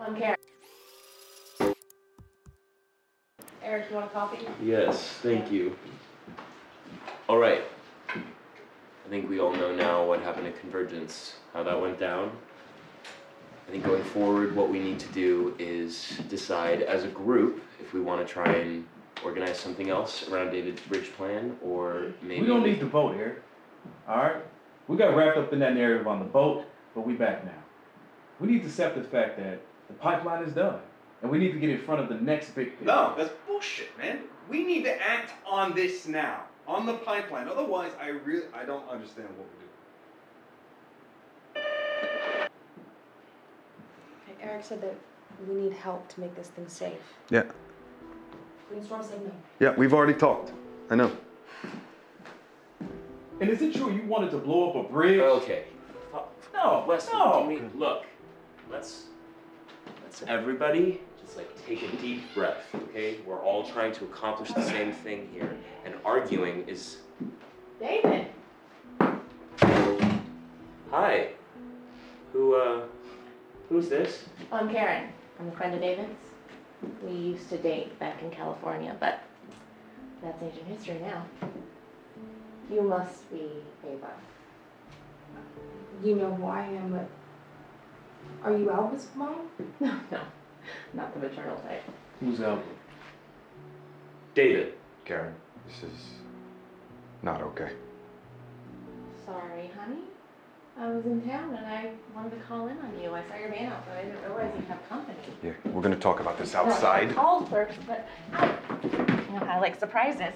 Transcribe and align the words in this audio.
I'm 0.00 0.16
Karen. 0.16 0.36
Eric, 3.62 3.86
you 3.90 3.96
want 3.96 4.06
a 4.06 4.10
coffee? 4.10 4.46
Yes, 4.62 5.18
thank 5.22 5.50
you. 5.50 5.76
All 7.28 7.38
right. 7.38 7.62
I 8.14 9.10
think 9.10 9.28
we 9.28 9.40
all 9.40 9.52
know 9.52 9.74
now 9.74 10.04
what 10.04 10.20
happened 10.20 10.46
at 10.46 10.58
Convergence, 10.60 11.34
how 11.52 11.64
that 11.64 11.80
went 11.80 11.98
down. 11.98 12.30
I 13.66 13.70
think 13.70 13.84
going 13.84 14.04
forward, 14.04 14.54
what 14.54 14.70
we 14.70 14.78
need 14.78 15.00
to 15.00 15.08
do 15.08 15.54
is 15.58 16.20
decide 16.28 16.82
as 16.82 17.04
a 17.04 17.08
group 17.08 17.62
if 17.80 17.92
we 17.92 18.00
want 18.00 18.26
to 18.26 18.32
try 18.32 18.52
and 18.52 18.86
organize 19.24 19.58
something 19.58 19.90
else 19.90 20.28
around 20.28 20.52
David's 20.52 20.80
bridge 20.82 21.12
plan, 21.14 21.56
or 21.62 22.12
maybe 22.22 22.42
We 22.42 22.46
don't 22.46 22.62
need 22.62 22.78
to 22.80 22.86
vote 22.86 23.14
here. 23.14 23.42
Alright? 24.08 24.44
We 24.86 24.96
got 24.96 25.16
wrapped 25.16 25.36
up 25.36 25.52
in 25.52 25.58
that 25.58 25.74
narrative 25.74 26.06
on 26.06 26.20
the 26.20 26.24
boat, 26.24 26.64
but 26.94 27.04
we 27.06 27.14
back 27.14 27.44
now. 27.44 27.50
We 28.38 28.46
need 28.46 28.60
to 28.60 28.68
accept 28.68 28.94
the 28.94 29.02
fact 29.02 29.36
that 29.38 29.60
the 29.88 29.94
pipeline 29.94 30.44
is 30.44 30.52
done. 30.52 30.78
And 31.22 31.30
we 31.30 31.38
need 31.38 31.52
to 31.52 31.58
get 31.58 31.70
in 31.70 31.78
front 31.78 32.00
of 32.00 32.08
the 32.08 32.14
next 32.14 32.54
big 32.54 32.76
thing. 32.76 32.86
No, 32.86 33.14
that's 33.16 33.30
bullshit, 33.46 33.96
man. 33.98 34.20
We 34.48 34.64
need 34.64 34.84
to 34.84 35.02
act 35.02 35.32
on 35.46 35.74
this 35.74 36.06
now, 36.06 36.44
on 36.66 36.86
the 36.86 36.94
pipeline. 36.94 37.48
Otherwise, 37.48 37.92
I 38.00 38.08
really, 38.08 38.44
I 38.54 38.64
don't 38.64 38.88
understand 38.88 39.28
what 39.30 39.38
we're 39.38 39.44
doing. 39.44 39.64
Eric 44.40 44.64
said 44.64 44.80
that 44.82 44.94
we 45.48 45.54
need 45.60 45.72
help 45.72 46.08
to 46.08 46.20
make 46.20 46.34
this 46.36 46.48
thing 46.48 46.68
safe. 46.68 46.92
Yeah, 47.30 47.42
Brainstorm 48.70 49.02
said 49.02 49.22
no. 49.24 49.32
yeah, 49.60 49.74
we've 49.76 49.92
already 49.92 50.14
talked. 50.14 50.52
I 50.90 50.94
know. 50.94 51.10
And 53.40 53.50
is 53.50 53.60
it 53.62 53.74
true 53.74 53.92
you 53.92 54.02
wanted 54.06 54.30
to 54.30 54.38
blow 54.38 54.70
up 54.70 54.76
a 54.86 54.92
bridge? 54.92 55.20
Okay. 55.20 55.64
No, 56.54 56.84
Wesley, 56.88 57.12
no. 57.18 57.32
can 57.40 57.46
we- 57.48 57.78
look, 57.78 58.04
let's 58.70 59.04
let's 60.02 60.22
everybody 60.26 61.00
just 61.20 61.36
like 61.36 61.66
take 61.66 61.82
a 61.82 61.96
deep 61.96 62.22
breath, 62.34 62.64
okay? 62.74 63.18
We're 63.26 63.42
all 63.42 63.64
trying 63.64 63.92
to 63.94 64.04
accomplish 64.04 64.50
the 64.52 64.64
same 64.64 64.92
thing 64.92 65.28
here, 65.32 65.56
and 65.84 65.94
arguing 66.04 66.66
is 66.68 66.98
David! 67.80 68.26
hi. 70.90 71.28
Who 72.32 72.54
uh, 72.54 72.82
who's 73.68 73.88
this? 73.88 74.24
I'm 74.52 74.70
Karen. 74.70 75.08
I'm 75.40 75.48
a 75.48 75.52
friend 75.52 75.74
of 75.74 75.80
David's. 75.80 76.10
We 77.04 77.12
used 77.12 77.48
to 77.50 77.58
date 77.58 77.98
back 77.98 78.22
in 78.22 78.30
California, 78.30 78.96
but 79.00 79.22
that's 80.22 80.42
ancient 80.42 80.66
history 80.66 81.00
now. 81.00 81.24
You 82.70 82.82
must 82.82 83.30
be 83.32 83.50
Ava. 83.86 84.10
You 86.04 86.16
know 86.16 86.34
who 86.34 86.46
I 86.46 86.64
am, 86.64 86.92
but 86.92 87.08
are 88.44 88.52
you 88.56 88.70
Alva's 88.70 89.08
mom? 89.14 89.48
No, 89.80 89.92
no, 90.10 90.20
not 90.94 91.14
the 91.14 91.20
maternal 91.20 91.56
type. 91.58 91.82
Who's 92.20 92.40
Alva? 92.40 92.62
David. 94.34 94.74
Karen, 95.04 95.34
this 95.66 95.82
is 95.90 95.98
not 97.22 97.40
okay. 97.42 97.70
Sorry, 99.24 99.70
honey. 99.78 100.02
I 100.78 100.90
was 100.90 101.04
in 101.06 101.22
town 101.28 101.54
and 101.56 101.66
I 101.66 101.90
wanted 102.14 102.30
to 102.30 102.42
call 102.46 102.68
in 102.68 102.76
on 102.78 103.00
you. 103.02 103.12
I 103.14 103.22
saw 103.26 103.36
your 103.36 103.48
van 103.48 103.72
out, 103.72 103.84
but 103.86 103.96
I 103.98 104.02
didn't 104.04 104.20
realize 104.22 104.52
you 104.56 104.64
have 104.66 104.88
company. 104.88 105.18
Yeah, 105.42 105.52
we're 105.64 105.82
gonna 105.82 105.96
talk 105.96 106.20
about 106.20 106.38
this 106.38 106.52
No, 106.52 106.62
I 106.64 106.66
outside. 106.70 107.14
called 107.14 107.48
first, 107.48 107.78
but 107.86 108.06
I, 108.32 108.54
you 108.84 108.90
know, 109.34 109.46
I 109.48 109.58
like 109.58 109.78
surprises. 109.80 110.34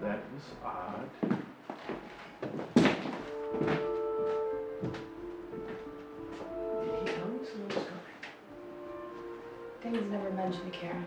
That 0.00 0.20
was 0.34 0.44
odd. 0.64 1.39
David's 9.82 10.10
never 10.10 10.30
mentioned 10.30 10.72
Karen. 10.72 11.04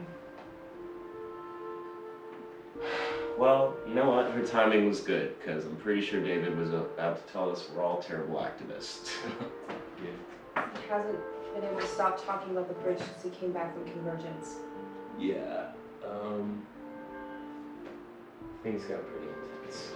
Well, 3.37 3.75
you 3.87 3.93
know 3.93 4.09
what? 4.09 4.31
Her 4.31 4.45
timing 4.45 4.87
was 4.87 4.99
good 5.01 5.37
because 5.39 5.65
I'm 5.65 5.75
pretty 5.77 6.01
sure 6.01 6.23
David 6.23 6.57
was 6.57 6.69
about 6.71 7.25
to 7.25 7.33
tell 7.33 7.49
us 7.51 7.67
we're 7.75 7.83
all 7.83 8.01
terrible 8.01 8.39
activists. 8.39 9.11
He 10.55 10.89
hasn't 10.89 11.17
been 11.55 11.63
able 11.63 11.79
to 11.79 11.87
stop 11.87 12.23
talking 12.23 12.51
about 12.51 12.67
the 12.67 12.73
bridge 12.75 12.99
since 12.99 13.23
he 13.23 13.29
came 13.29 13.51
back 13.53 13.73
from 13.73 13.85
Convergence. 13.89 14.57
yeah. 15.17 15.67
Um. 16.05 16.61
Things 18.61 18.83
got 18.83 19.01
pretty 19.07 19.27
intense. 19.27 19.91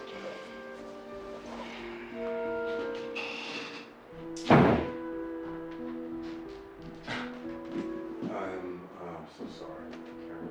So 9.37 9.45
sorry, 9.53 9.85
Karen. 10.25 10.49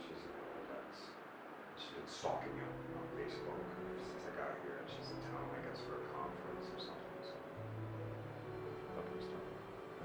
She's 0.00 0.16
that's 0.72 1.12
she's 1.76 1.92
been 1.92 2.08
stalking 2.08 2.56
you 2.56 2.64
on 2.64 3.04
Facebook 3.20 3.60
since 4.00 4.24
I 4.24 4.32
got 4.40 4.56
here, 4.64 4.80
and 4.80 4.88
she's 4.88 5.12
in 5.12 5.20
town, 5.28 5.44
I 5.52 5.60
guess, 5.60 5.76
for 5.84 6.00
a 6.00 6.04
conference 6.16 6.64
or 6.72 6.80
something. 6.80 7.20
So, 7.20 7.36
other 8.96 9.20
stuff. 9.20 9.44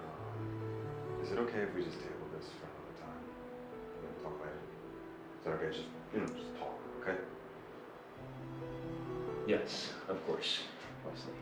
Um, 0.04 1.24
is 1.24 1.32
it 1.32 1.40
okay 1.48 1.64
if 1.64 1.72
we 1.72 1.80
just 1.80 1.96
table 2.04 2.28
this 2.36 2.52
for 2.60 2.68
another 2.68 2.96
time? 3.00 3.24
And 3.24 4.02
then 4.04 4.16
talk 4.20 4.36
later. 4.44 4.60
Is 4.60 5.44
that 5.48 5.56
okay? 5.56 5.72
Just 5.72 5.88
you 6.12 6.20
know, 6.20 6.28
just 6.28 6.52
talk, 6.60 6.76
okay? 7.00 7.24
Yes, 9.48 9.96
of 10.12 10.20
course. 10.28 10.60
Wesley. 11.08 11.40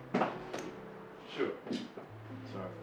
Sure. 1.34 1.58
Sorry. 2.54 2.83